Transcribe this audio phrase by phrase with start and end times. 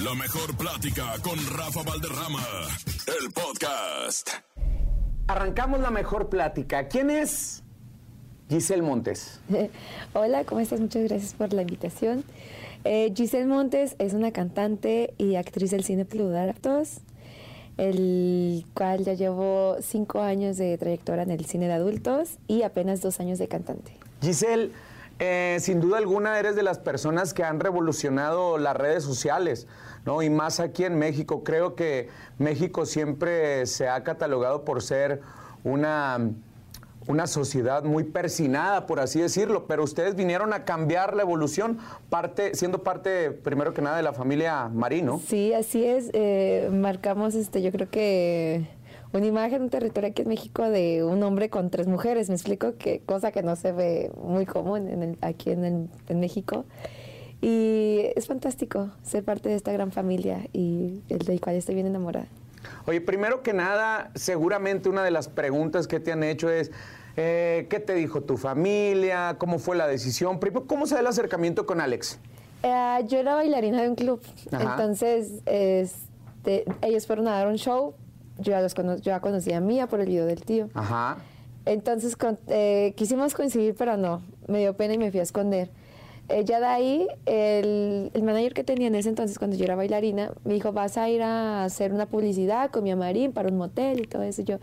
[0.00, 2.42] La mejor plática con Rafa Valderrama,
[3.06, 4.30] el podcast.
[5.26, 6.88] Arrancamos la mejor plática.
[6.88, 7.62] ¿Quién es
[8.48, 9.38] Giselle Montes?
[10.14, 10.80] Hola, ¿cómo estás?
[10.80, 12.24] Muchas gracias por la invitación.
[12.84, 17.00] Eh, Giselle Montes es una cantante y actriz del cine Plutarcos,
[17.76, 23.02] el cual ya llevo cinco años de trayectoria en el cine de adultos y apenas
[23.02, 23.92] dos años de cantante.
[24.22, 24.70] Giselle,
[25.18, 29.66] eh, sin duda alguna eres de las personas que han revolucionado las redes sociales,
[30.04, 30.22] ¿no?
[30.22, 31.44] Y más aquí en México.
[31.44, 35.20] Creo que México siempre se ha catalogado por ser
[35.64, 36.18] una,
[37.06, 41.78] una sociedad muy persinada, por así decirlo, pero ustedes vinieron a cambiar la evolución,
[42.10, 45.20] parte, siendo parte, primero que nada, de la familia Marino.
[45.26, 46.10] Sí, así es.
[46.12, 48.66] eh, marcamos, este, yo creo que
[49.12, 52.28] una imagen, un territorio aquí en México de un hombre con tres mujeres.
[52.28, 55.88] Me explico que cosa que no se ve muy común en el- aquí en, el-
[56.08, 56.64] en México.
[57.40, 61.86] Y es fantástico ser parte de esta gran familia y el del cual estoy bien
[61.88, 62.26] enamorada.
[62.86, 66.70] Oye, primero que nada, seguramente una de las preguntas que te han hecho es,
[67.16, 69.36] eh, ¿qué te dijo tu familia?
[69.38, 70.38] ¿Cómo fue la decisión?
[70.38, 72.20] Primero, ¿cómo se da el acercamiento con Alex?
[72.62, 74.62] Eh, yo era bailarina de un club, Ajá.
[74.76, 77.94] entonces este, ellos fueron a dar un show.
[78.42, 80.68] Yo ya, los cono- yo ya conocía a Mía por el video del tío.
[80.74, 81.18] Ajá.
[81.64, 85.70] Entonces con- eh, quisimos coincidir, pero no, me dio pena y me fui a esconder.
[86.28, 89.74] Eh, ya de ahí, el, el manager que tenía en ese entonces, cuando yo era
[89.76, 93.56] bailarina, me dijo, vas a ir a hacer una publicidad con mi amarín para un
[93.56, 94.42] motel y todo eso.
[94.42, 94.58] Y yo,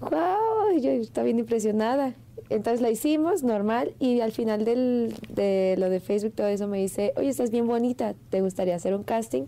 [0.00, 2.14] wow, y yo estaba bien impresionada.
[2.50, 6.78] Entonces la hicimos, normal, y al final del, de lo de Facebook, todo eso, me
[6.78, 9.42] dice, oye, estás bien bonita, ¿te gustaría hacer un casting?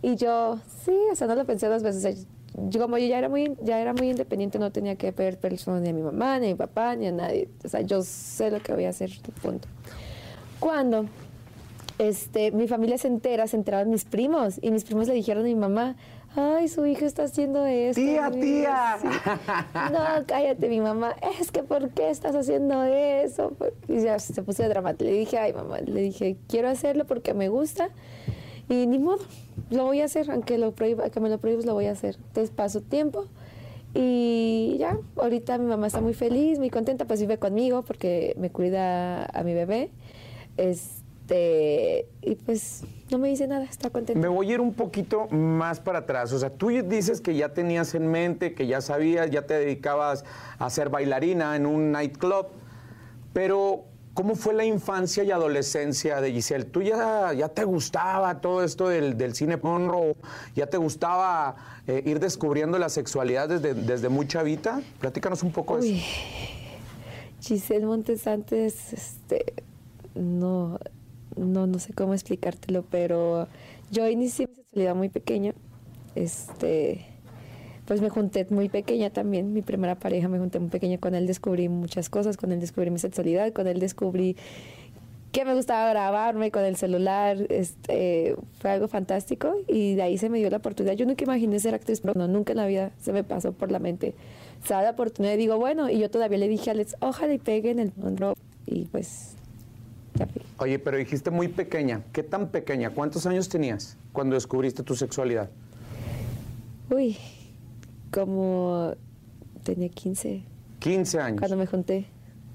[0.00, 2.26] Y yo, sí, o sea, no lo pensé dos veces.
[2.54, 5.78] Yo, como yo ya era, muy, ya era muy independiente, no tenía que pedir permiso
[5.78, 7.48] ni a mi mamá, ni a mi papá, ni a nadie.
[7.64, 9.10] O sea, yo sé lo que voy a hacer,
[9.42, 9.68] punto.
[10.58, 11.06] Cuando
[11.98, 15.46] este, mi familia se entera, se enteraron mis primos, y mis primos le dijeron a
[15.46, 15.96] mi mamá,
[16.36, 18.00] ay, su hija está haciendo esto.
[18.00, 18.96] Tía, mi- tía.
[19.00, 19.08] sí.
[19.92, 23.52] No, cállate, mi mamá, es que ¿por qué estás haciendo eso?
[23.88, 25.04] Y ya se puso de dramática.
[25.10, 27.90] Le dije, ay, mamá, le dije, quiero hacerlo porque me gusta,
[28.68, 29.20] y ni modo,
[29.70, 32.16] lo voy a hacer, aunque, lo prohíba, aunque me lo prohíbas, lo voy a hacer.
[32.16, 33.26] Entonces paso tiempo.
[33.94, 38.50] Y ya, ahorita mi mamá está muy feliz, muy contenta, pues vive conmigo porque me
[38.50, 39.90] cuida a mi bebé.
[40.56, 44.20] Este, y pues no me dice nada, está contenta.
[44.20, 46.32] Me voy a ir un poquito más para atrás.
[46.32, 50.24] O sea, tú dices que ya tenías en mente, que ya sabías, ya te dedicabas
[50.58, 52.48] a ser bailarina en un nightclub,
[53.32, 53.84] pero
[54.18, 56.64] ¿cómo fue la infancia y adolescencia de Giselle?
[56.64, 60.16] ¿Tú ya, ya te gustaba todo esto del, del cine porno?
[60.56, 61.54] ¿Ya te gustaba
[61.86, 64.82] eh, ir descubriendo la sexualidad desde, desde muy chavita?
[64.98, 66.06] Platícanos un poco de eso.
[67.40, 69.54] Giselle Montes antes, este,
[70.16, 70.80] no,
[71.36, 73.46] no, no sé cómo explicártelo, pero
[73.92, 75.54] yo inicié mi sexualidad muy pequeña.
[76.16, 77.06] Este,
[77.88, 81.26] pues me junté muy pequeña también, mi primera pareja me junté muy pequeña, con él
[81.26, 84.36] descubrí muchas cosas, con él descubrí mi sexualidad, con él descubrí
[85.32, 90.28] que me gustaba grabarme con el celular, este, fue algo fantástico y de ahí se
[90.28, 90.96] me dio la oportunidad.
[90.96, 93.72] Yo nunca imaginé ser actriz, pero no, nunca en la vida se me pasó por
[93.72, 94.14] la mente.
[94.66, 97.32] Se da la oportunidad y digo, bueno, y yo todavía le dije a Alex, ojalá
[97.32, 98.34] y pegue en el mundo
[98.66, 99.34] y pues
[100.14, 100.42] ya fui.
[100.58, 102.02] Oye, pero dijiste muy pequeña.
[102.12, 102.90] ¿Qué tan pequeña?
[102.90, 105.48] ¿Cuántos años tenías cuando descubriste tu sexualidad?
[106.90, 107.16] Uy,
[108.10, 108.94] como
[109.64, 110.42] tenía 15
[110.80, 111.38] 15 años.
[111.40, 112.06] cuando me junté.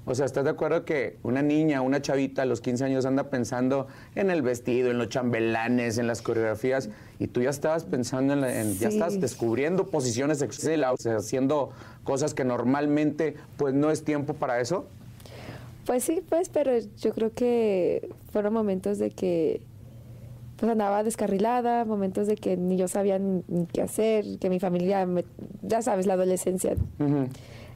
[0.06, 3.30] O sea, ¿estás de acuerdo que una niña, una chavita a los 15 años anda
[3.30, 8.34] pensando en el vestido, en los chambelanes, en las coreografías, y tú ya estabas pensando
[8.34, 11.70] en, la- en- ya estás descubriendo posiciones sexuales, o sea, haciendo
[12.02, 14.84] cosas que normalmente pues no es tiempo para eso?
[15.86, 19.62] Pues sí, pues, pero yo creo que fueron momentos de que
[20.64, 24.58] pues andaba descarrilada, momentos de que ni yo sabía ni, ni qué hacer, que mi
[24.58, 25.26] familia, me-
[25.60, 26.74] ya sabes, la adolescencia.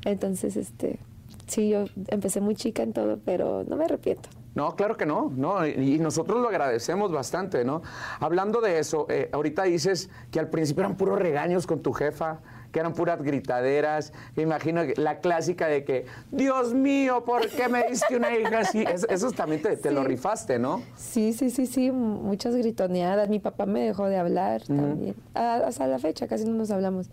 [0.06, 0.99] Entonces, este,
[1.47, 4.31] sí, yo empecé muy chica en todo, pero no me arrepiento.
[4.54, 7.82] No, claro que no, no, y y nosotros lo agradecemos bastante, ¿no?
[8.21, 12.41] Hablando de eso, eh, ahorita dices que al principio eran puros regaños con tu jefa,
[12.79, 17.69] que eran puras gritaderas, me imagino que la clásica de que, Dios mío, ¿por qué
[17.69, 18.85] me diste una hija así?
[18.89, 20.81] Es- eso también te, te lo rifaste, ¿no?
[20.97, 23.29] Sí, sí, sí, sí, muchas gritoneadas.
[23.29, 25.17] Mi papá me dejó de hablar también.
[25.35, 27.09] A- hasta la fecha casi no nos hablamos.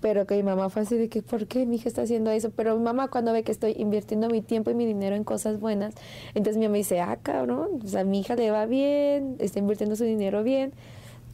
[0.00, 2.50] Pero que mi mamá fue así de que, ¿por qué mi hija está haciendo eso?
[2.56, 5.60] Pero mi mamá cuando ve que estoy invirtiendo mi tiempo y mi dinero en cosas
[5.60, 5.92] buenas,
[6.34, 9.96] entonces mi mamá dice, ah, cabrón, o sea, mi hija le va bien, está invirtiendo
[9.96, 10.72] su dinero bien,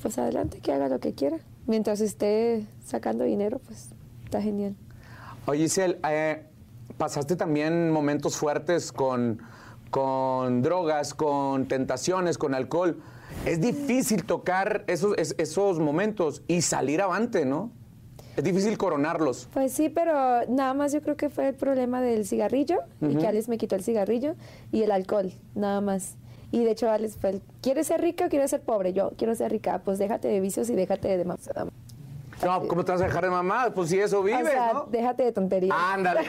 [0.02, 1.38] pues adelante, que haga lo que quiera.
[1.66, 3.90] Mientras esté sacando dinero, pues
[4.24, 4.74] está genial.
[5.46, 6.44] Oye, Giselle, eh,
[6.98, 9.40] pasaste también momentos fuertes con,
[9.90, 13.00] con drogas, con tentaciones, con alcohol.
[13.44, 17.70] es difícil tocar esos, es- esos momentos y salir avante, ¿no?
[18.36, 19.48] Es difícil coronarlos.
[19.52, 20.12] Pues sí, pero
[20.48, 23.74] nada más yo creo que fue el problema del cigarrillo y que Alex me quitó
[23.76, 24.34] el cigarrillo
[24.72, 26.16] y el alcohol, nada más.
[26.52, 28.92] Y de hecho Alex fue el, ¿quieres ser rica o quieres ser pobre?
[28.92, 31.48] Yo quiero ser rica, pues déjate de vicios y déjate de demás.
[32.44, 33.72] No, ¿cómo te vas a dejar de mamá?
[33.74, 34.86] Pues si eso vives, o sea, ¿no?
[34.90, 35.76] déjate de tonterías.
[35.78, 36.20] Ándale.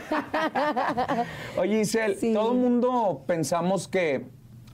[1.58, 2.34] Oye, Isel, Sí.
[2.34, 4.26] todo el mundo pensamos que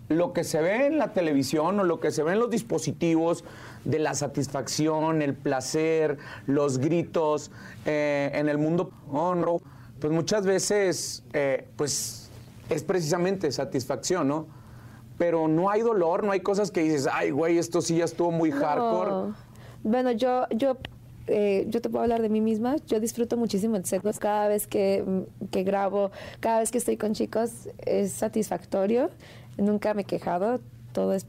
[0.10, 3.44] lo que se ve en la televisión o lo que se ve en los dispositivos
[3.84, 7.51] de la satisfacción, el placer, los gritos,
[7.86, 9.60] eh, en el mundo honro,
[10.00, 12.30] pues muchas veces, eh, pues
[12.69, 14.48] es precisamente satisfacción, ¿no?
[15.18, 18.31] Pero no hay dolor, no hay cosas que dices, ay, güey, esto sí ya estuvo
[18.31, 19.12] muy hardcore.
[19.12, 19.36] No.
[19.83, 20.77] Bueno, yo, yo,
[21.27, 22.77] eh, yo te puedo hablar de mí misma.
[22.88, 24.10] Yo disfruto muchísimo el sexo.
[24.19, 29.10] Cada vez que, mm, que grabo, cada vez que estoy con chicos, es satisfactorio.
[29.57, 30.60] Nunca me he quejado.
[30.94, 31.27] Todo es.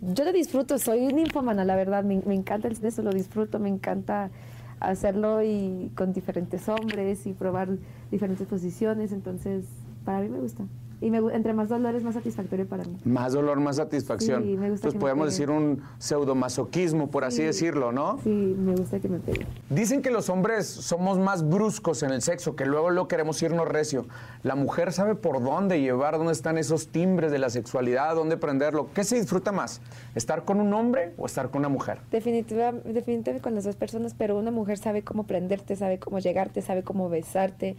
[0.00, 0.78] Yo lo disfruto.
[0.78, 2.04] Soy una infomana, la verdad.
[2.04, 3.58] Me, me encanta el sexo, lo disfruto.
[3.58, 4.30] Me encanta
[4.78, 7.68] hacerlo y con diferentes hombres y probar
[8.10, 9.12] diferentes posiciones.
[9.12, 9.64] Entonces,
[10.04, 10.64] para mí me gusta.
[11.02, 12.96] Y me entre más dolor es más satisfactorio para mí.
[13.04, 14.42] Más dolor, más satisfacción.
[14.42, 15.30] Sí, me gusta Entonces que me podemos peguen.
[15.30, 17.42] decir un pseudomasoquismo, por así Sí.
[17.44, 18.18] decirlo, ¿no?
[18.22, 19.46] Sí, me gusta que me peguen.
[19.70, 23.66] Dicen que los hombres somos más bruscos en el sexo, que luego lo queremos irnos
[23.66, 24.04] recio.
[24.42, 28.88] La mujer sabe por dónde llevar, dónde están esos timbres de la sexualidad, dónde prenderlo.
[28.94, 29.80] ¿Qué se disfruta más?
[30.14, 31.98] ¿Estar con un hombre o estar con una mujer?
[32.10, 36.60] Definitiva, definitivamente con las dos personas, pero una mujer sabe cómo prenderte, sabe cómo llegarte,
[36.62, 37.76] sabe cómo besarte,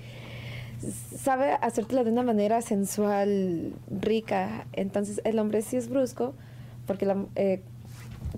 [1.17, 4.65] sabe hacértelo de una manera sensual, rica.
[4.73, 6.33] Entonces el hombre sí es brusco,
[6.87, 7.61] porque la- eh,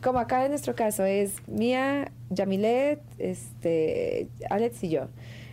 [0.02, 5.08] como acá en nuestro caso es Mía, Yamilet, este, Alex y yo.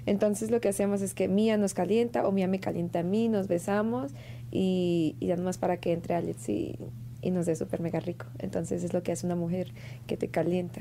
[0.06, 3.28] Entonces lo que hacemos es que Mía nos calienta o Mía me calienta a mí,
[3.28, 4.12] nos besamos
[4.50, 6.78] y, y más para que entre Alex y,
[7.22, 8.24] y nos dé súper mega rico.
[8.38, 9.72] Entonces es lo que hace una mujer
[10.06, 10.80] que te calienta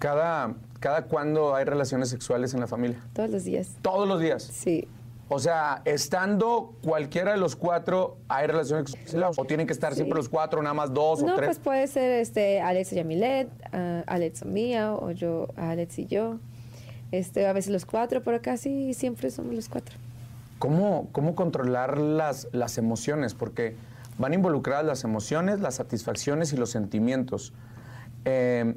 [0.00, 3.00] Cada, cada cuándo hay relaciones sexuales en la familia.
[3.14, 3.70] todos los días.
[3.82, 4.42] Todos los días.
[4.42, 4.86] Sí.
[5.30, 8.94] O sea, estando cualquiera de los cuatro, ¿hay relaciones?
[9.36, 9.96] ¿O tienen que estar Sí.
[9.96, 11.48] siempre los cuatro, nada más dos o No, tres?
[11.48, 16.06] pues puede ser este Alex y Yamilet, ah, Alex o Mía o yo, Alex y
[16.06, 16.38] yo.
[17.12, 19.96] Este, a veces los cuatro, pero casi siempre somos los cuatro.
[20.58, 23.34] ¿Cómo, cómo controlar las, las emociones?
[23.34, 23.76] Porque
[24.18, 27.52] van involucradas las emociones, las satisfacciones y los sentimientos.
[28.24, 28.74] Eh,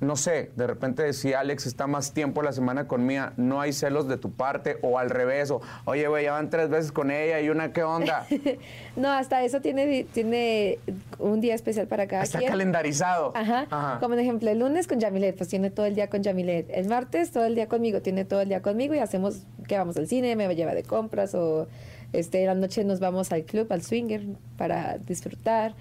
[0.00, 3.72] no sé, de repente si Alex está más tiempo la semana con Mía, ¿no hay
[3.72, 4.78] celos de tu parte?
[4.82, 7.82] O al revés, o oye, güey, ya van tres veces con ella y una, ¿qué
[7.82, 8.26] onda?
[8.96, 10.78] No, hasta eso tiene, tiene
[11.18, 12.50] un día especial para cada Está quien.
[12.50, 13.32] calendarizado.
[13.34, 13.98] Ajá.
[14.00, 16.68] Como un ejemplo, el lunes con Yamilet, pues tiene todo el día con Yamilet.
[16.70, 19.96] El martes todo el día conmigo, tiene todo el día conmigo y hacemos que vamos
[19.96, 21.68] al cine, me lleva de compras o
[22.12, 24.22] este, la noche nos vamos al club, al swinger
[24.56, 25.74] para disfrutar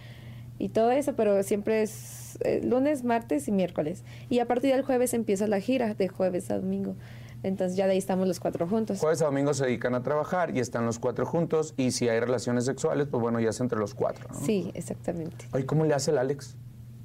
[0.59, 4.03] y todo eso, pero siempre es eh, lunes, martes y miércoles.
[4.29, 6.95] Y a partir del jueves empieza la gira, de jueves a domingo.
[7.41, 8.99] Entonces ya de ahí estamos los cuatro juntos.
[8.99, 11.73] Jueves a domingo se dedican a trabajar y están los cuatro juntos.
[11.77, 14.27] Y si hay relaciones sexuales, pues bueno, ya es entre los cuatro.
[14.33, 14.39] ¿no?
[14.45, 15.45] Sí, exactamente.
[15.53, 16.57] Oye, ¿cómo le hace el Alex?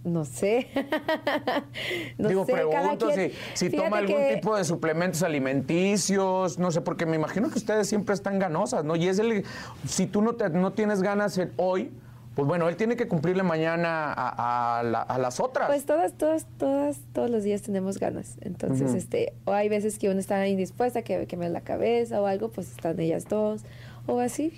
[0.03, 0.67] No sé.
[2.19, 6.71] no Digo, sé, pregunto quien- si, si toma algún que- tipo de suplementos alimenticios, no
[6.71, 8.97] sé, porque me imagino que ustedes siempre están ganosas, ¿no?
[8.97, 9.45] Y es el,
[9.87, 11.91] si tú no, te- no tienes ganas hoy,
[12.35, 15.69] pues bueno, él tiene que cumplirle mañana a, a la- a las otras.
[15.69, 18.37] Pues todas, todas, todas, todos los días tenemos ganas.
[18.41, 22.21] Entonces, este, o hay veces que uno está indispuesta, que, que me da la cabeza
[22.21, 23.63] o algo, pues están ellas dos,
[24.07, 24.53] o así.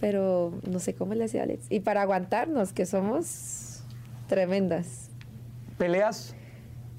[0.00, 1.66] Pero no sé cómo le hace Alex.
[1.70, 3.82] Y para aguantarnos, que somos
[4.28, 5.08] tremendas.
[5.78, 6.34] ¿Peleas?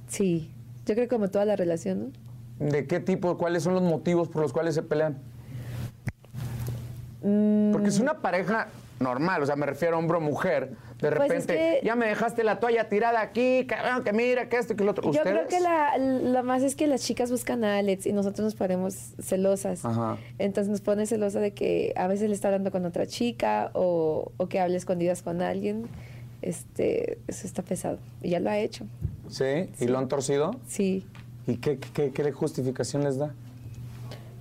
[0.07, 0.49] Sí.
[0.85, 2.13] Yo creo que como toda la relación,
[2.59, 2.67] ¿no?
[2.69, 3.37] ¿De qué tipo?
[3.37, 5.17] ¿Cuáles son los motivos por los cuales se pelean?
[7.21, 8.67] Mm, Porque es una pareja
[9.05, 10.71] normal, o sea, me refiero a hombre o mujer.
[10.99, 14.49] De Pues es repente, que- ya me dejaste la toalla tirada aquí, cabrón, que mira,
[14.49, 15.11] que esto, que lo otro.
[15.11, 18.43] Yo creo que la, lo más es que las chicas buscan a Alex y nosotros
[18.43, 19.85] nos ponemos celosas.
[19.85, 20.17] Ajá.
[20.39, 24.31] Entonces nos pone celosa de que a veces le está hablando con otra chica o,
[24.37, 25.87] o que hable escondidas con alguien.
[26.41, 27.99] Este, eso está pesado.
[28.21, 28.85] Y ya lo ha hecho.
[29.29, 29.69] ¿Sí?
[29.79, 30.51] ¿Y lo han torcido?
[30.67, 31.05] Sí.
[31.47, 33.33] ¿Y qué, qué, qué justificación les da?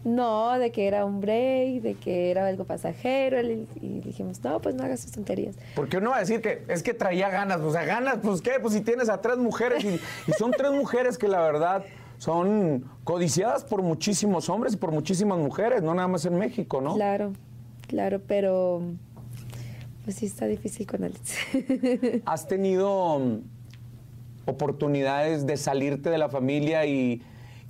[0.05, 3.41] No, de que era un break, de que era algo pasajero.
[3.41, 5.57] Y dijimos, no, pues no hagas sus tonterías.
[5.75, 8.53] Porque uno va a decir que es que traía ganas, o sea, ganas, pues qué,
[8.61, 11.85] pues si tienes a tres mujeres y, y son tres mujeres que la verdad
[12.19, 16.95] son codiciadas por muchísimos hombres y por muchísimas mujeres, no nada más en México, ¿no?
[16.95, 17.33] Claro,
[17.89, 18.83] claro, pero
[20.05, 21.35] pues sí está difícil con Alex.
[22.27, 23.41] ¿Has tenido
[24.47, 27.23] oportunidades de salirte de la familia y,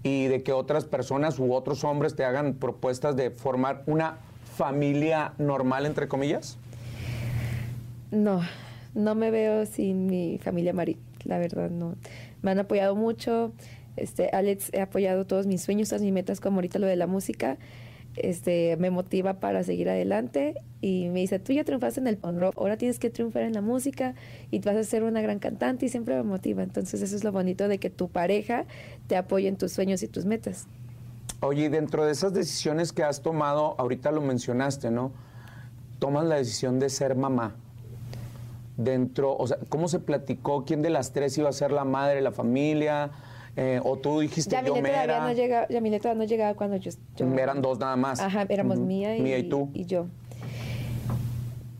[0.04, 4.18] y de que otras personas u otros hombres te hagan propuestas de formar una
[4.54, 6.58] familia normal, entre comillas?
[8.12, 8.42] No,
[8.94, 11.96] no me veo sin mi familia Mari, la verdad, no.
[12.42, 13.52] Me han apoyado mucho.
[13.96, 17.06] Este, Alex he apoyado todos mis sueños, todas mis metas, como ahorita lo de la
[17.06, 17.56] música.
[18.16, 22.38] Este, me motiva para seguir adelante y me dice, tú ya triunfaste en el punk
[22.38, 24.14] rock, ahora tienes que triunfar en la música
[24.50, 26.62] y vas a ser una gran cantante y siempre me motiva.
[26.62, 28.66] Entonces eso es lo bonito de que tu pareja
[29.08, 30.68] te apoye en tus sueños y tus metas.
[31.40, 35.12] Oye, y dentro de esas decisiones que has tomado, ahorita lo mencionaste, ¿no?
[35.98, 37.56] Tomas la decisión de ser mamá.
[38.76, 40.64] Dentro, o sea, ¿cómo se platicó?
[40.64, 43.10] ¿Quién de las tres iba a ser la madre la familia?
[43.56, 45.24] Eh, ¿O tú dijiste yo Yamile todavía mera?
[45.24, 48.20] no llegaba, Yamile todavía no llegaba cuando yo, yo- Eran dos nada más.
[48.20, 48.86] Ajá, éramos Ujú.
[48.86, 49.70] Mía y, Mía y tú.
[49.74, 50.06] yo.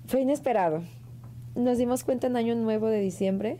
[0.07, 0.83] Fue inesperado.
[1.57, 3.59] Nos dimos cuenta en Año Nuevo de diciembre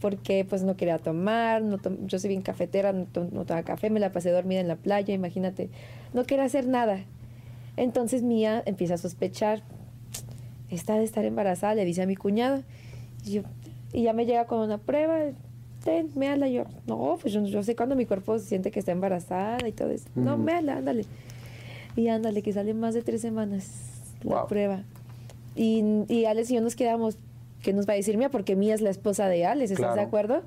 [0.00, 3.64] porque pues no quería tomar, no tom- yo soy bien cafetera, no, to- no tomaba
[3.64, 5.70] café, me la pasé dormida en la playa, imagínate,
[6.14, 7.00] no quería hacer nada.
[7.76, 9.62] Entonces Mía empieza a sospechar,
[10.70, 12.62] está de estar embarazada, le dice a mi cuñado,
[13.24, 13.42] y, yo-
[13.92, 15.18] y ya me llega con una prueba,
[15.84, 19.66] ten, méala, yo, no, pues yo, yo sé cuando mi cuerpo siente que está embarazada
[19.68, 20.42] y todo eso, no, Ujú.
[20.42, 21.04] méala, ándale.
[21.96, 23.68] Y ándale, que sale más de tres semanas
[24.22, 24.48] la Wow.
[24.48, 24.82] prueba.
[25.56, 27.16] Y, y Alex y yo nos quedamos,
[27.62, 28.30] ¿qué nos va a decir Mía?
[28.30, 30.06] Porque Mía es la esposa de Alex, ¿estás de Claro.
[30.06, 30.42] acuerdo?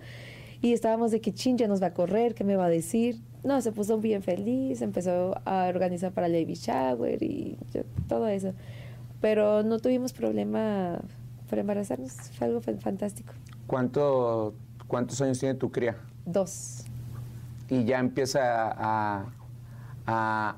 [0.61, 3.17] Y estábamos de que chin, ya nos va a correr, ¿qué me va a decir?
[3.43, 8.27] No, se puso bien feliz, empezó a organizar para el baby shower y yo- todo
[8.27, 8.53] eso.
[9.19, 11.01] Pero no tuvimos problema
[11.50, 13.33] para embarazarnos, fue algo fan- fantástico.
[13.67, 14.53] ¿Cuánto,
[14.91, 15.95] ¿Cuántos años tiene tu cría?
[16.25, 16.83] Dos.
[17.69, 19.25] y ya empieza a,
[20.05, 20.55] a,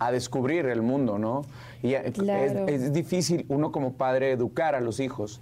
[0.00, 1.42] a descubrir el mundo, ¿no?
[1.80, 2.66] Y Claro.
[2.66, 5.40] es, es difícil uno como padre educar a los hijos.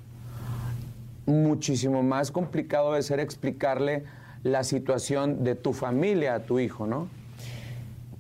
[1.25, 4.05] Muchísimo más complicado de ser explicarle
[4.43, 7.09] la situación de tu familia a tu hijo, ¿no?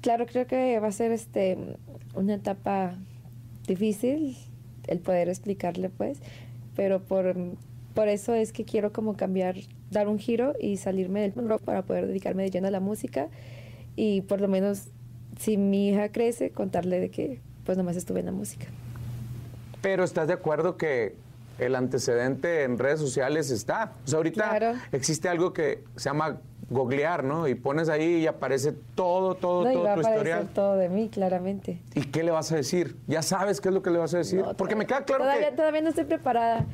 [0.00, 1.58] Claro, creo que va a ser este
[2.14, 2.94] una etapa
[3.66, 4.38] difícil
[4.86, 6.20] el poder explicarle, pues,
[6.74, 7.34] pero por,
[7.94, 9.56] por eso es que quiero como cambiar,
[9.90, 13.28] dar un giro y salirme del rock para poder dedicarme de lleno a la música
[13.96, 14.84] y por lo menos
[15.38, 18.66] si mi hija crece, contarle de que pues nomás estuve en la música.
[19.82, 21.14] Pero estás de acuerdo que
[21.58, 23.92] el antecedente en redes sociales está.
[24.04, 24.78] O sea, ahorita Claro.
[24.92, 26.40] existe algo que se llama
[26.70, 27.48] googlear, ¿no?
[27.48, 30.48] Y pones ahí y aparece todo, todo, No, y todo va a tu aparecer historial.
[30.54, 31.80] todo de mí, claramente.
[31.94, 32.96] ¿Y qué le vas a decir?
[33.08, 34.40] ¿Ya sabes qué es lo que le vas a decir?
[34.40, 35.56] No, Porque me queda claro todavía, que...
[35.56, 36.64] Todavía no estoy preparada.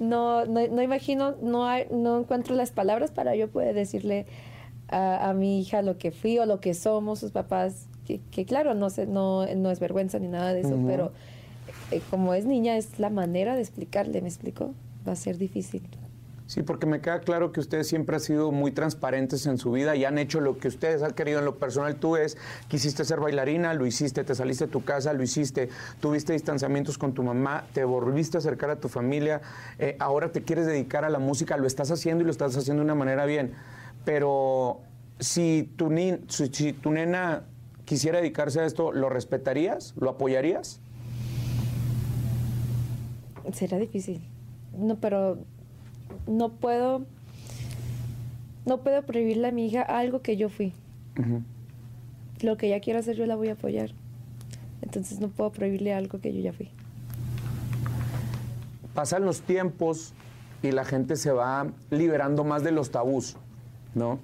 [0.00, 4.26] no, no, no imagino, no, hay- no encuentro las palabras para yo poder decirle
[4.88, 8.44] a, a mi hija lo que fui o lo que somos, sus papás, que, que
[8.46, 11.12] claro, no, sé, no, no es vergüenza ni nada de eso, pero
[11.90, 14.72] eh, como es niña, es la manera de explicarle, ¿me explico?
[15.06, 15.82] Va a ser difícil.
[16.46, 19.96] Sí, porque me queda claro que ustedes siempre han sido muy transparentes en su vida
[19.96, 21.96] y han hecho lo que ustedes han querido en lo personal.
[21.96, 22.36] Tú es,
[22.68, 25.70] quisiste ser bailarina, lo hiciste, te saliste de tu casa, lo hiciste,
[26.00, 29.40] tuviste distanciamientos con tu mamá, te volviste a acercar a tu familia,
[29.78, 32.82] eh, ahora te quieres dedicar a la música, lo estás haciendo y lo estás haciendo
[32.82, 33.54] de una manera bien.
[34.04, 34.80] Pero
[35.20, 37.44] si tu, ni- si, si tu nena
[37.86, 39.94] quisiera dedicarse a esto, ¿lo respetarías?
[39.96, 40.78] ¿Lo apoyarías?
[43.54, 44.22] Será difícil.
[44.76, 45.38] No, pero
[46.26, 47.04] no puedo,
[48.66, 50.72] no puedo prohibirle a mi hija algo que yo fui.
[52.40, 53.90] Lo que ella quiera hacer, yo la voy a apoyar.
[54.82, 56.70] Entonces no puedo prohibirle algo que yo ya fui.
[58.94, 60.14] pasan los tiempos
[60.62, 63.36] y la gente se va liberando más de los tabús,
[63.94, 64.18] ¿no?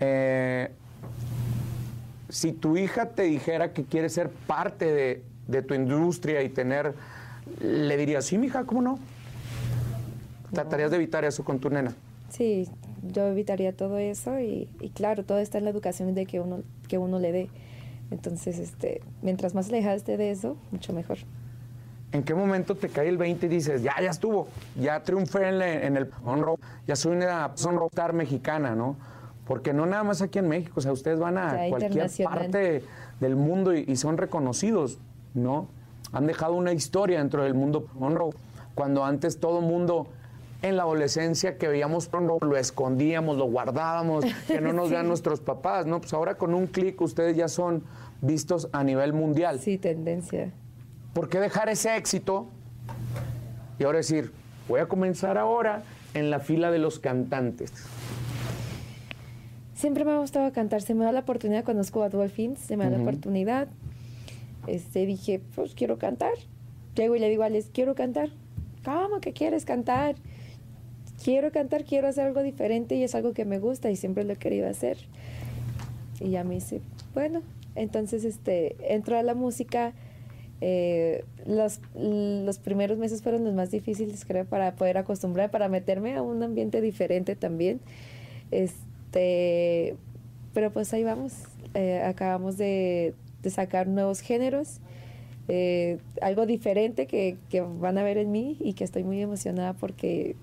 [0.00, 0.70] Eh,
[2.28, 6.94] si tu hija te dijera que quiere ser parte de, de tu industria y tener,
[7.60, 8.98] le dirías, sí, mija, ¿cómo no?
[10.52, 11.94] Tratarías de evitar eso con tu nena.
[12.28, 12.68] Sí,
[13.12, 16.60] yo evitaría todo eso y, y claro, todo está en la educación de que uno,
[16.88, 17.50] que uno le dé.
[18.10, 21.18] Entonces, este, mientras más alejada esté de eso, mucho mejor.
[22.12, 24.48] ¿En qué momento te cae el 20 y dices, ya, ya estuvo,
[24.80, 28.96] ya triunfé en, la- en el on rock, ya soy una son rockstar mexicana, ¿no?
[29.46, 32.82] Porque no nada más aquí en México, o sea, ustedes van a Ya cualquier parte
[33.20, 34.98] del mundo y, y son reconocidos,
[35.34, 35.68] ¿no?
[36.12, 38.34] Han dejado una historia dentro del mundo on rock,
[38.74, 40.08] cuando antes todo mundo
[40.62, 45.86] en la adolescencia que veíamos lo escondíamos, lo guardábamos, que no nos vean nuestros papás,
[45.86, 46.00] ¿no?
[46.00, 47.82] Pues ahora con un clic ustedes ya son
[48.20, 49.58] vistos a nivel mundial.
[49.58, 50.52] Sí, tendencia.
[51.14, 52.46] ¿Por qué dejar ese éxito
[53.78, 54.32] y ahora decir,
[54.68, 55.82] voy a comenzar ahora
[56.14, 57.72] en la fila de los cantantes?
[59.74, 60.82] Siempre me ha gustado cantar.
[60.82, 63.68] Se me da la oportunidad, conozco a Dolphins, se me da la oportunidad.
[64.66, 66.34] Este, dije, pues quiero cantar.
[66.94, 68.28] Llego y le digo a Alex, quiero cantar.
[68.84, 70.16] ¿Cómo que quieres cantar?
[71.22, 74.32] Quiero cantar, quiero hacer algo diferente y es algo que me gusta y siempre lo
[74.32, 74.96] he querido hacer.
[76.20, 76.80] Y ya me dice,
[77.14, 77.42] bueno,
[77.74, 79.92] entonces este, entro a la música
[80.60, 86.14] Eh, los, los primeros meses fueron los más difíciles, creo, para poder acostumbrar, para meterme
[86.16, 87.80] a un ambiente diferente también.
[88.50, 89.96] Este,
[90.52, 91.32] pero pues ahí vamos.
[91.74, 93.14] Eh, acabamos de,
[93.48, 94.80] sacar nuevos géneros.
[95.48, 99.72] Eh, algo diferente que, que, van a ver en mí y que estoy muy emocionada
[99.72, 100.36] porque,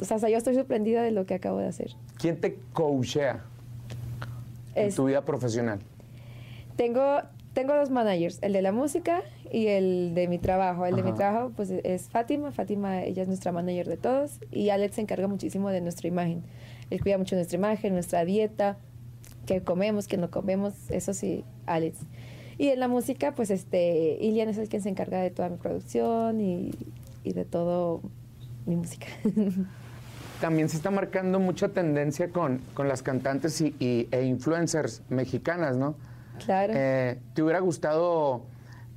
[0.00, 1.92] o sea, yo estoy sorprendida de lo que acabo de hacer.
[2.18, 3.44] ¿Quién te coachea
[4.74, 5.80] en Es- tu vida profesional?
[6.76, 7.18] Tengo,
[7.52, 9.22] tengo dos managers, el de la música
[9.52, 10.86] y el de mi trabajo.
[10.86, 11.16] El de mi Ajá.
[11.18, 15.28] trabajo pues es Fátima, Fátima ella es nuestra manager de todos y Alex se encarga
[15.28, 16.42] muchísimo de nuestra imagen.
[16.90, 18.76] Él cuida mucho nuestra imagen, nuestra dieta,
[19.46, 21.98] qué comemos, qué no comemos, eso sí, Alex.
[22.58, 25.56] Y en la música pues este Ilian es el que se encarga de toda mi
[25.56, 26.72] producción y,
[27.22, 28.00] y de todo
[28.66, 29.06] mi música.
[30.40, 35.76] También se está marcando mucha tendencia con, con las cantantes y, y- e influencers mexicanas,
[35.76, 35.94] ¿no?
[36.44, 36.72] claro.
[36.76, 38.42] Eh, ¿Te hubiera gustado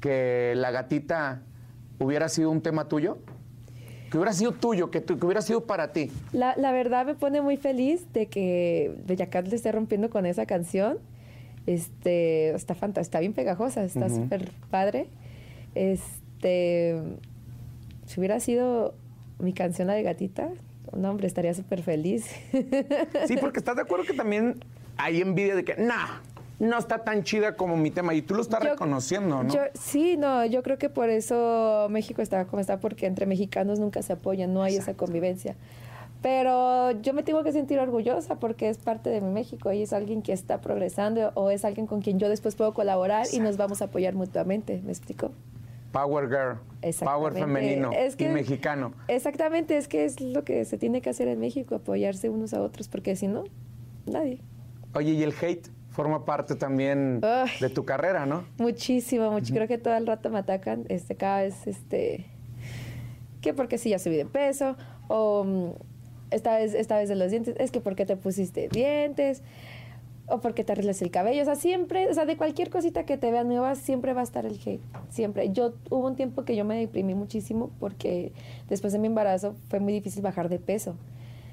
[0.02, 1.42] que la gatita
[2.00, 3.20] hubiera sido un tema tuyo?
[4.12, 6.12] Que hubiera sido tuyo, que, tu- que hubiera sido para ti.
[6.32, 10.26] La, la verdad me pone muy feliz de que Bella Cat le esté rompiendo con
[10.26, 10.98] esa canción.
[11.68, 15.08] Este, está fanta- está bien pegajosa, está súper padre.
[15.76, 17.02] Este,
[18.06, 18.96] si hubiera sido
[19.40, 20.50] mi canción la de gatita,
[20.96, 22.26] no hombre, estaría súper feliz.
[23.28, 24.56] Sí, porque estás de acuerdo que también
[24.98, 26.20] hay envidia de que, nah,
[26.60, 28.14] no está tan chida como mi tema.
[28.14, 29.54] Y tú lo estás Yo- reconociendo, ¿no?
[29.54, 33.80] Yo- sí, no, yo creo que por eso México está como está, porque entre mexicanos
[33.80, 35.56] nunca se apoyan, no hay esa convivencia.
[36.24, 39.94] Pero yo me tengo que sentir orgullosa porque es parte de mi México y es
[39.94, 43.56] alguien que está progresando o es alguien con quien yo después puedo colaborar y nos
[43.58, 45.32] vamos a apoyar mutuamente, ¿me explico?
[45.98, 46.60] Power girl,
[47.04, 48.94] power femenino Es y mexicano.
[49.08, 52.62] Exactamente, es que es lo que se tiene que hacer en México, apoyarse unos a
[52.62, 53.46] otros, porque si no,
[54.06, 54.40] nadie.
[54.94, 57.50] Oye, y el hate forma parte también Ay.
[57.60, 58.46] de tu carrera, ¿no?
[58.60, 59.52] Muchísimo, mucho.
[59.52, 62.28] Creo que todo el rato me atacan, este, cada vez, este,
[63.42, 64.78] que porque si ya subí de peso,
[65.08, 65.70] o mm,
[66.30, 69.42] esta vez, esta vez de los dientes, es que porque te pusiste dientes,
[70.30, 73.18] o porque te arreglas el cabello, o sea, siempre, o sea, de cualquier cosita que
[73.18, 75.52] te vea nueva, siempre va a estar el hate, siempre.
[75.54, 78.34] Yo, hubo un tiempo que yo me deprimí muchísimo porque
[78.68, 80.96] después de mi embarazo fue muy difícil bajar de peso.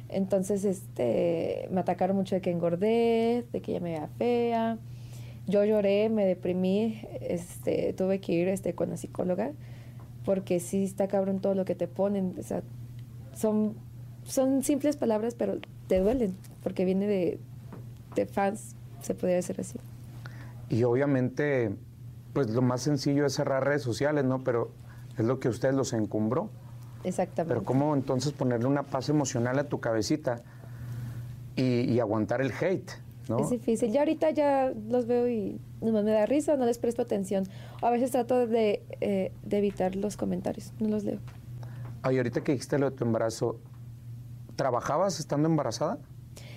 [0.09, 4.79] Entonces, este, me atacaron mucho de que engordé, de que ya me veía fea.
[5.47, 9.53] Yo lloré, me deprimí, este, tuve que ir este, con la psicóloga,
[10.25, 12.35] porque sí está cabrón todo lo que te ponen.
[12.39, 12.63] O sea,
[13.35, 13.75] son,
[14.25, 17.39] son simples palabras, pero te duelen, porque viene de,
[18.15, 19.79] de fans, se podría decir así.
[20.69, 21.75] Y obviamente,
[22.33, 24.43] pues lo más sencillo es cerrar redes sociales, ¿no?
[24.43, 24.71] Pero
[25.19, 26.51] es lo que a ustedes los encumbró.
[27.05, 27.55] Exactamente.
[27.55, 30.43] Pero ¿cómo entonces ponerle una paz emocional a tu cabecita
[31.55, 32.91] y, y aguantar el hate,
[33.29, 33.39] ¿no?
[33.39, 33.93] Es difícil.
[33.93, 37.45] Ya ahorita ya los veo y nomás me da risa, no les presto atención.
[37.83, 41.19] A veces trato de, eh, de evitar los comentarios, no los leo.
[42.05, 43.59] Oye, ahorita que dijiste lo de tu embarazo,
[44.57, 45.99] ¿trabajabas estando embarazada?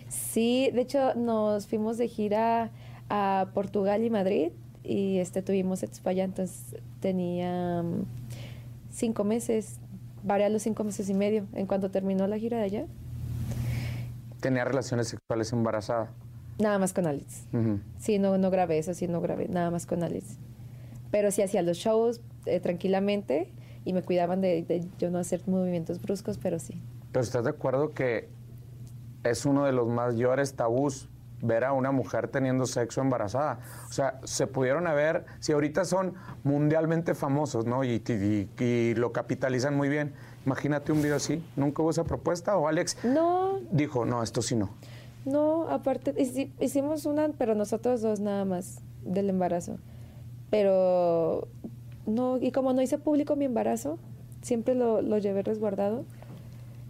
[0.09, 2.71] Sí, de hecho nos fuimos de gira
[3.09, 4.51] a Portugal y Madrid
[4.83, 8.05] y este tuvimos expo allá, entonces tenía mm,
[8.89, 9.79] cinco meses,
[10.23, 11.45] varias los cinco meses y medio.
[11.53, 12.85] En cuanto terminó la gira de allá,
[14.39, 16.11] Tenía relaciones sexuales embarazada.
[16.59, 17.43] nada más con Alex.
[17.53, 17.79] Ujú.
[17.97, 20.37] Sí, no, no grabé eso, sí, no grabé, nada más con Alex.
[21.11, 23.51] Pero sí hacía los shows eh, tranquilamente
[23.83, 26.79] y me cuidaban de, de yo no hacer movimientos bruscos, pero sí.
[27.11, 28.29] Pero ¿estás de acuerdo que
[29.29, 31.09] es uno de los mayores tabús
[31.41, 33.59] ver a una mujer teniendo sexo embarazada?
[33.89, 36.13] O sea, se pudieron haber, si ahorita son
[36.43, 37.83] mundialmente famosos, ¿no?
[37.83, 40.13] Y, y- y lo capitalizan muy bien.
[40.45, 41.43] Imagínate un video así.
[41.55, 42.57] ¿Nunca hubo esa propuesta?
[42.57, 44.69] ¿O Alex No, dijo, no, esto sí no?
[45.25, 49.77] No, aparte, hici- hicimos una, pero nosotros dos nada más del embarazo.
[50.49, 51.47] Pero
[52.05, 53.99] no, y como no hice público mi embarazo,
[54.41, 56.05] siempre lo, lo llevé resguardado.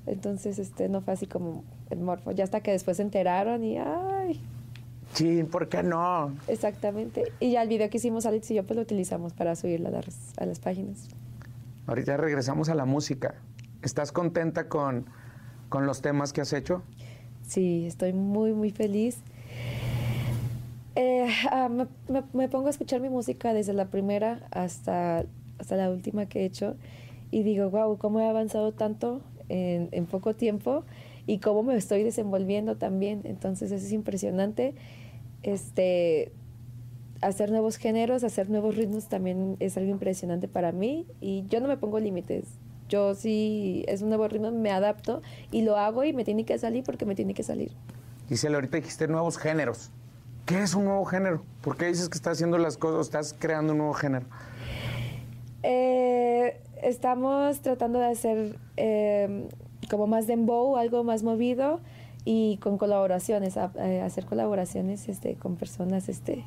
[0.08, 2.32] Entonces, este, no fue así como el morfo.
[2.32, 4.40] Ya hasta que después se enteraron y, ay,
[5.14, 6.36] Sí, ¿por qué no?
[6.48, 7.32] exactamente.
[7.40, 9.92] Y ya el video que hicimos Alex y yo, pues lo utilizamos para subirlo a
[9.92, 11.08] las, a las páginas.
[11.88, 13.36] Ahorita regresamos a la música.
[13.82, 15.06] ¿Estás contenta con,
[15.70, 16.84] con los temas que has hecho?
[17.44, 19.18] Sí, estoy muy, muy feliz.
[20.96, 25.24] Eh, ah, me, me- me pongo a escuchar mi música desde la primera hasta,
[25.60, 26.76] hasta la última que he hecho
[27.32, 30.84] y digo, wow, cómo he avanzado tanto en, en poco tiempo
[31.26, 33.22] y cómo me estoy desenvolviendo también.
[33.24, 34.76] Entonces, eso es impresionante.
[35.44, 36.32] Este,
[37.22, 41.68] hacer nuevos géneros, hacer nuevos ritmos también es algo impresionante para mí y yo no
[41.68, 42.46] me pongo límites.
[42.90, 46.58] Yo sí, es un nuevo ritmo, me adapto y lo hago y me tiene que
[46.58, 47.72] salir porque me tiene que salir.
[48.30, 49.92] Giselle, ahorita dijiste nuevos géneros.
[50.46, 51.44] ¿Qué es un nuevo género?
[51.62, 54.26] ¿Por qué dices que estás haciendo las cosas, estás creando un nuevo género?
[55.64, 56.07] Eh,
[56.84, 59.48] estamos tratando de hacer eh,
[59.90, 61.80] como más dembow, algo más movido
[62.26, 66.44] y con colaboraciones, a- eh, hacer colaboraciones este, con personas este,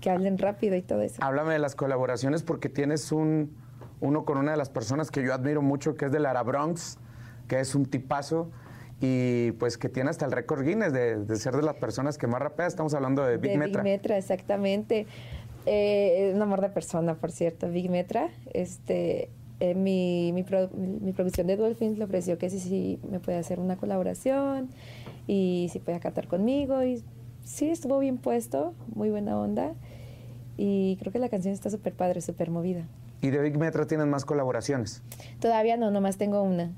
[0.00, 1.22] que hablen rápido y todo eso.
[1.22, 3.56] Háblame de las colaboraciones porque tienes un
[4.00, 6.98] uno con una de las personas que yo admiro mucho, que es de Lara Bronx,
[7.46, 8.50] que es un tipazo
[9.00, 12.26] y pues que tiene hasta el récord Guinness de, de ser de las personas que
[12.26, 12.66] más rapea.
[12.66, 13.82] Estamos hablando de Big de Metra.
[13.82, 15.06] Big Metra, exactamente.
[15.66, 18.28] Eh, un amor de persona, por cierto, Big Metra.
[18.52, 22.98] Este, eh, mi, mi, pro- mi- mi producción de Dolphins le ofreció que sí, sí
[23.10, 24.68] me puede hacer una colaboración
[25.26, 26.82] y si puede cantar conmigo.
[26.82, 27.02] Y
[27.44, 29.74] sí, estuvo bien puesto, muy buena onda.
[30.56, 32.86] Y creo que la canción está súper padre, súper movida.
[33.20, 35.00] Y de Big Metra tienen más colaboraciones.
[35.40, 36.72] Todavía no, nomás tengo una.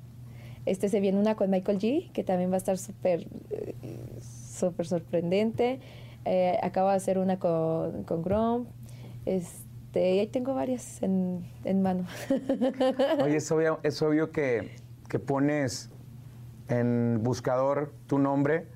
[0.66, 3.74] Este se viene una con Michael G, que también va a estar súper eh,
[4.20, 5.80] súper sorprendente.
[6.24, 8.66] Eh, acabo de hacer una con, con Grom.
[9.26, 12.06] Este, y ahí tengo varias en, en mano.
[13.22, 14.76] Oye, es obvio, es obvio que,
[15.08, 15.90] que pones
[16.68, 18.66] en buscador tu nombre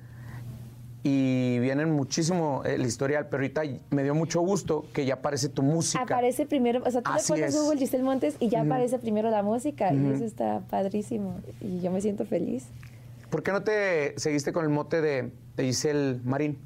[1.01, 5.63] y vienen muchísimo el historial, pero ahorita me dio mucho gusto que ya aparece tu
[5.63, 6.03] música.
[6.03, 7.61] aparece primero, o sea, tú Así le pones es.
[7.61, 9.93] Google Giselle Montes y ya aparece primero la música.
[9.93, 11.39] Y eso está padrísimo.
[11.61, 12.67] Y yo me siento feliz.
[13.29, 16.57] ¿Por qué no te seguiste con el mote de, de Giselle Marín?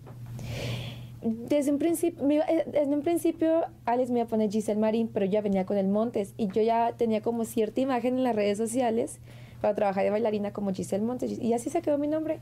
[1.23, 5.25] Desde un principio, iba- eh, un principio Alex me iba a poner Giselle Marín, pero
[5.25, 8.57] ya venía con el Montes y yo ya tenía como cierta imagen en las redes
[8.57, 9.19] sociales
[9.61, 12.39] para trabajar de bailarina como Giselle Montes y así se quedó mi nombre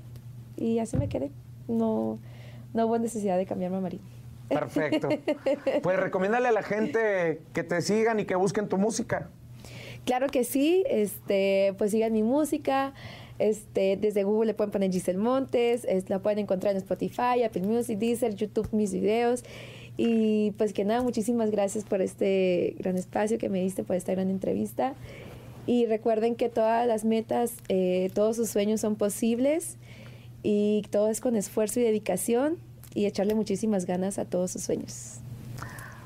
[0.58, 1.30] y así me quedé.
[1.68, 2.18] No,
[2.74, 4.02] no hubo necesidad de cambiarme a Marín.
[4.50, 5.10] Perfecto.
[5.84, 9.30] Pues recomiéndale a la gente que te sigan y que busquen tu música.
[10.06, 12.94] Claro que sí, este, pues sigan mi música.
[13.50, 17.64] Este, desde Google le pueden poner Giselle Montes, es- la pueden encontrar en Spotify, Apple
[17.64, 19.44] Music, Deezer, YouTube, mis videos.
[19.98, 24.14] Y pues que nada, muchísimas gracias por este gran espacio que me diste, por esta
[24.14, 24.94] gran entrevista.
[25.68, 29.78] Y recuerden que todas las metas, eh, todos sus sueños son posibles
[30.44, 32.58] y todo es con esfuerzo y dedicación
[32.96, 35.20] y echarle muchísimas ganas a todos sus sueños.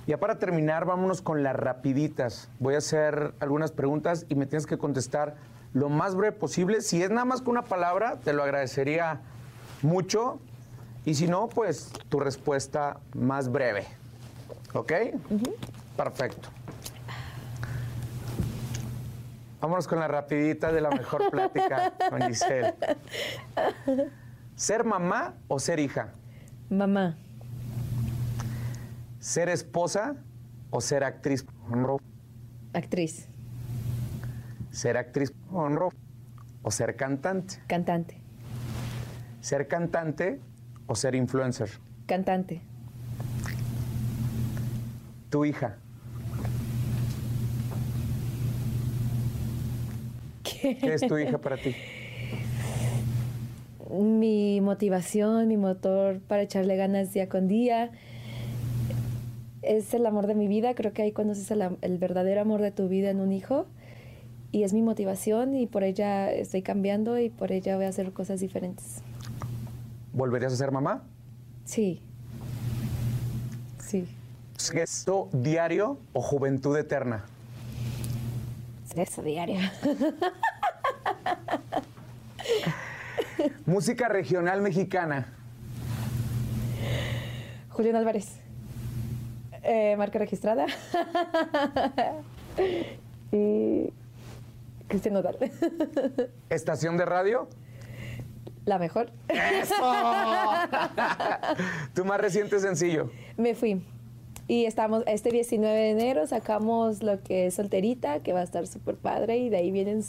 [0.08, 2.50] Ya para terminar, vámonos con las rapiditas.
[2.60, 5.36] Voy a hacer algunas preguntas y me tienes que contestar
[5.76, 6.82] lo más breve posible.
[6.82, 9.20] Si es nada más con una palabra, te lo agradecería
[9.82, 10.40] mucho.
[11.04, 13.86] Y si no, pues tu respuesta más breve.
[14.74, 14.94] ¿Ok?
[15.98, 16.50] Perfecto.
[19.60, 22.74] Vámonos con la rapidita de la mejor plática con Giselle.
[24.56, 26.14] ¿Ser mamá o ser hija?
[26.70, 27.18] Mamá,
[29.20, 30.16] ¿Ser esposa
[30.70, 31.46] o ser actriz?
[32.74, 33.28] Actriz,
[34.76, 35.32] ¿Ser actriz?
[35.54, 35.90] Honro.
[36.62, 37.62] ¿O ser cantante?
[37.66, 38.18] cantante,
[39.40, 40.42] ¿Ser cantante
[40.86, 41.70] o ser influencer?
[42.06, 42.62] cantante.
[45.30, 45.78] Tu hija.
[50.44, 51.74] ¿Qué es tu hija para ti?
[53.90, 57.92] mi motivación, mi motor para echarle ganas día con día.
[59.62, 62.90] Es el amor de mi vida, creo que ahí conoces el, verdadero amor de tu
[62.90, 63.68] vida en un hijo.
[64.56, 68.14] Y es mi motivación y por ella estoy cambiando y por ella voy a hacer
[68.14, 69.02] cosas diferentes.
[70.14, 71.04] ¿Volverías a ser mamá?
[71.66, 72.02] Sí.
[73.80, 74.08] Sí.
[74.58, 77.26] ¿Gesto diario o juventud eterna?
[78.96, 79.60] Eso diario.
[83.66, 85.34] Música regional mexicana.
[87.72, 88.38] Julián Álvarez.
[89.64, 90.66] Eh, marca registrada.
[93.34, 93.92] y
[94.88, 95.38] Cristian Nodal.
[96.50, 97.48] Estación de radio.
[98.66, 99.12] La mejor.
[101.94, 103.12] Tu más reciente sencillo.
[103.38, 103.82] Me fui.
[104.48, 108.68] Y estamos, este 19 de enero sacamos lo que es Solterita, que va a estar
[108.68, 110.04] súper padre, y de ahí vienen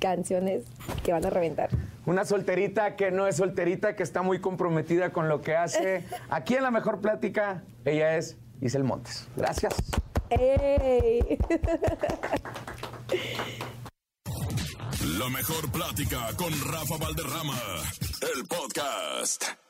[0.00, 0.64] canciones
[1.02, 1.70] que van a reventar.
[2.04, 6.04] Una solterita que no es solterita, que está muy comprometida con lo que hace.
[6.28, 9.28] Aquí en La Mejor Plática, ella es Isel Montes.
[9.36, 9.74] Gracias.
[10.28, 11.38] ¡Ey!
[15.04, 17.60] La mejor plática con Rafa Valderrama,
[18.34, 19.63] el podcast.